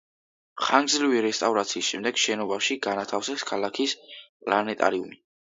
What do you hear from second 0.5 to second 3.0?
ხანგრძლივი რესტავრაციის შემდეგ შენობაში